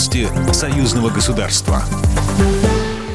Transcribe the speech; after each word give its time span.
Новости 0.00 0.26
союзного 0.54 1.10
государства. 1.10 1.84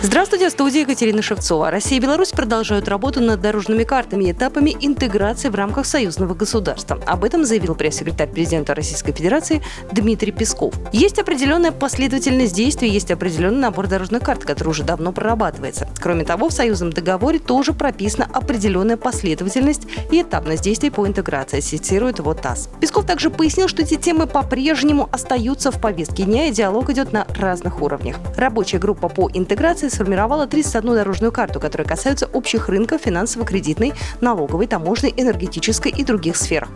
Здравствуйте, 0.05 0.51
в 0.51 0.67
Екатерина 0.67 1.23
Шевцова. 1.23 1.71
Россия 1.71 1.97
и 1.97 2.01
Беларусь 2.01 2.29
продолжают 2.29 2.87
работу 2.87 3.21
над 3.21 3.41
дорожными 3.41 3.83
картами 3.83 4.25
и 4.25 4.31
этапами 4.33 4.77
интеграции 4.79 5.49
в 5.49 5.55
рамках 5.55 5.87
союзного 5.87 6.35
государства. 6.35 7.01
Об 7.07 7.23
этом 7.23 7.43
заявил 7.43 7.73
пресс-секретарь 7.73 8.29
президента 8.29 8.75
Российской 8.75 9.13
Федерации 9.13 9.63
Дмитрий 9.91 10.31
Песков. 10.31 10.75
Есть 10.91 11.17
определенная 11.17 11.71
последовательность 11.71 12.53
действий, 12.53 12.89
есть 12.89 13.09
определенный 13.09 13.57
набор 13.57 13.87
дорожных 13.87 14.21
карт, 14.21 14.43
который 14.43 14.69
уже 14.69 14.83
давно 14.83 15.11
прорабатывается. 15.11 15.89
Кроме 15.99 16.23
того, 16.23 16.49
в 16.49 16.53
союзном 16.53 16.91
договоре 16.91 17.39
тоже 17.39 17.73
прописана 17.73 18.29
определенная 18.31 18.97
последовательность 18.97 19.87
и 20.11 20.21
этапность 20.21 20.61
действий 20.61 20.91
по 20.91 21.07
интеграции, 21.07 21.61
цитирует 21.61 22.19
его 22.19 22.35
ТАСС. 22.35 22.69
Песков 22.79 23.07
также 23.07 23.31
пояснил, 23.31 23.67
что 23.67 23.81
эти 23.81 23.95
темы 23.95 24.27
по-прежнему 24.27 25.09
остаются 25.11 25.71
в 25.71 25.81
повестке 25.81 26.25
дня, 26.25 26.45
и 26.45 26.51
диалог 26.51 26.91
идет 26.91 27.11
на 27.11 27.25
разных 27.39 27.81
уровнях. 27.81 28.17
Рабочая 28.37 28.77
группа 28.77 29.09
по 29.09 29.31
интеграции 29.33 29.94
сформировала 29.95 30.45
31 30.45 30.93
дорожную 30.93 31.31
карту, 31.31 31.59
которая 31.59 31.87
касается 31.87 32.27
общих 32.27 32.69
рынков 32.69 33.01
финансово-кредитной, 33.01 33.93
налоговой, 34.21 34.67
таможенной, 34.67 35.13
энергетической 35.17 35.91
и 35.91 36.03
других 36.03 36.35
сфер. 36.35 36.67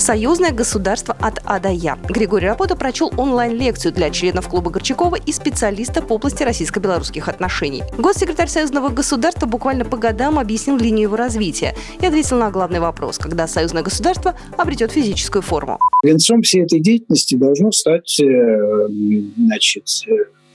Союзное 0.00 0.50
государство 0.50 1.14
от 1.20 1.40
А 1.44 1.60
до 1.60 1.68
Я. 1.68 1.98
Григорий 2.08 2.46
Работа 2.46 2.74
прочел 2.74 3.12
онлайн-лекцию 3.18 3.92
для 3.92 4.08
членов 4.10 4.48
клуба 4.48 4.70
Горчакова 4.70 5.16
и 5.16 5.30
специалиста 5.30 6.00
в 6.00 6.10
области 6.10 6.42
российско-белорусских 6.42 7.28
отношений. 7.28 7.82
Госсекретарь 7.98 8.48
Союзного 8.48 8.88
государства 8.88 9.46
буквально 9.46 9.84
по 9.84 9.98
годам 9.98 10.38
объяснил 10.38 10.78
линию 10.78 11.02
его 11.02 11.16
развития 11.16 11.76
и 12.00 12.06
ответил 12.06 12.38
на 12.38 12.50
главный 12.50 12.80
вопрос, 12.80 13.18
когда 13.18 13.46
союзное 13.46 13.82
государство 13.82 14.34
обретет 14.56 14.90
физическую 14.90 15.42
форму. 15.42 15.78
Венцом 16.02 16.40
всей 16.40 16.62
этой 16.62 16.80
деятельности 16.80 17.34
должно 17.34 17.70
стать 17.70 18.18
э, 18.20 18.88
значит, 19.36 19.86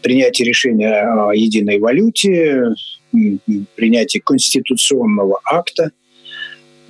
принятие 0.01 0.47
решения 0.47 1.01
о 1.01 1.33
единой 1.33 1.79
валюте, 1.79 2.75
принятие 3.75 4.21
конституционного 4.21 5.39
акта– 5.45 5.91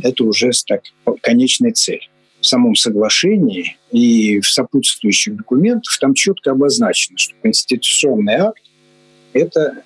это 0.01 0.23
уже 0.23 0.51
так, 0.67 0.81
конечная 1.21 1.71
цель. 1.71 2.09
В 2.41 2.45
самом 2.45 2.75
соглашении 2.75 3.77
и 3.91 4.39
в 4.39 4.47
сопутствующих 4.47 5.35
документах 5.37 5.97
там 5.99 6.13
четко 6.13 6.51
обозначено, 6.51 7.17
что 7.17 7.33
конституционный 7.41 8.35
акт– 8.35 8.61
это 9.33 9.83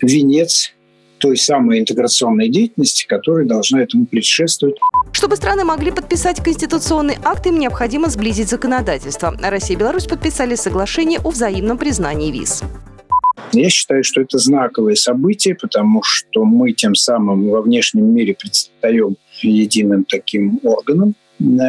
венец 0.00 0.72
той 1.18 1.36
самой 1.36 1.80
интеграционной 1.80 2.48
деятельности, 2.48 3.06
которая 3.06 3.46
должна 3.46 3.82
этому 3.82 4.06
предшествовать. 4.06 4.76
Чтобы 5.10 5.36
страны 5.36 5.64
могли 5.64 5.90
подписать 5.90 6.42
конституционный 6.42 7.16
акт, 7.24 7.46
им 7.46 7.58
необходимо 7.58 8.08
сблизить 8.08 8.48
законодательство. 8.48 9.36
Россия 9.40 9.76
и 9.76 9.80
Беларусь 9.80 10.06
подписали 10.06 10.54
соглашение 10.54 11.18
о 11.20 11.30
взаимном 11.30 11.78
признании 11.78 12.30
виз. 12.30 12.62
Я 13.52 13.68
считаю, 13.68 14.02
что 14.02 14.20
это 14.20 14.38
знаковое 14.38 14.94
событие, 14.94 15.54
потому 15.54 16.02
что 16.02 16.44
мы 16.44 16.72
тем 16.72 16.94
самым 16.94 17.50
во 17.50 17.60
внешнем 17.60 18.14
мире 18.14 18.34
предстаем 18.38 19.16
единым 19.42 20.04
таким 20.04 20.58
органом, 20.62 21.14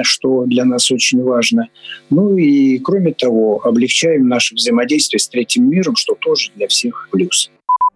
что 0.04 0.46
для 0.46 0.66
нас 0.66 0.92
очень 0.92 1.22
важно. 1.24 1.68
Ну 2.10 2.38
и, 2.38 2.78
кроме 2.80 3.12
того, 3.14 3.60
облегчаем 3.66 4.28
наше 4.28 4.56
взаимодействие 4.56 5.20
с 5.20 5.28
третьим 5.28 5.70
миром, 5.70 5.96
что 5.96 6.16
тоже 6.16 6.52
для 6.56 6.68
всех 6.68 7.10
плюс. 7.12 7.50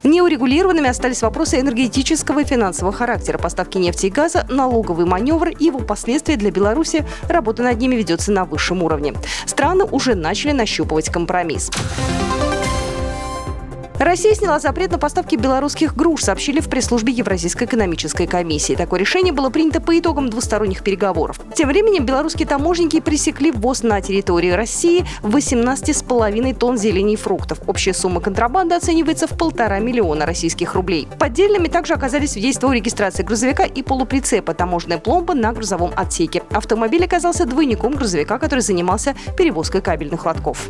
Неурегулированными 0.03 0.89
остались 0.89 1.21
вопросы 1.21 1.59
энергетического 1.59 2.39
и 2.39 2.45
финансового 2.45 2.95
характера, 2.95 3.37
поставки 3.37 3.77
нефти 3.77 4.07
и 4.07 4.09
газа, 4.09 4.45
налоговый 4.49 5.05
маневр 5.05 5.49
и 5.49 5.65
его 5.65 5.79
последствия 5.79 6.37
для 6.37 6.51
Беларуси. 6.51 7.05
Работа 7.27 7.63
над 7.63 7.79
ними 7.79 7.95
ведется 7.95 8.31
на 8.31 8.45
высшем 8.45 8.83
уровне. 8.83 9.13
Страны 9.45 9.85
уже 9.85 10.15
начали 10.15 10.51
нащупывать 10.51 11.09
компромисс. 11.09 11.71
Россия 13.99 14.35
сняла 14.35 14.59
запрет 14.59 14.91
на 14.91 14.99
поставки 14.99 15.35
белорусских 15.35 15.95
груш, 15.95 16.23
сообщили 16.23 16.59
в 16.59 16.69
пресс-службе 16.69 17.11
Евразийской 17.13 17.65
экономической 17.65 18.27
комиссии. 18.27 18.75
Такое 18.75 18.99
решение 18.99 19.33
было 19.33 19.49
принято 19.49 19.81
по 19.81 19.97
итогам 19.97 20.29
двусторонних 20.29 20.83
переговоров. 20.83 21.39
Тем 21.55 21.67
временем 21.67 22.05
белорусские 22.05 22.47
таможенники 22.47 22.99
пресекли 22.99 23.51
ввоз 23.51 23.81
на 23.81 23.99
территории 24.01 24.51
России 24.51 25.03
18,5 25.23 26.55
тонн 26.55 26.77
зелени 26.77 27.13
и 27.13 27.15
фруктов. 27.15 27.59
Общая 27.65 27.93
сумма 27.93 28.21
контрабанды 28.21 28.75
оценивается 28.75 29.25
в 29.25 29.35
полтора 29.35 29.79
миллиона 29.79 30.27
российских 30.27 30.75
рублей. 30.75 31.07
Поддельными 31.19 31.67
также 31.67 31.93
оказались 31.93 32.33
свидетельства 32.33 32.69
о 32.69 32.73
регистрации 32.73 33.23
грузовика 33.23 33.63
и 33.63 33.81
полуприцепа, 33.81 34.53
таможенная 34.53 34.99
пломба 34.99 35.33
на 35.33 35.51
грузовом 35.53 35.91
отсеке. 35.95 36.43
Автомобиль 36.51 37.03
оказался 37.03 37.45
двойником 37.45 37.93
грузовика, 37.93 38.37
который 38.37 38.59
занимался 38.59 39.15
перевозкой 39.35 39.81
кабельных 39.81 40.25
лотков. 40.25 40.69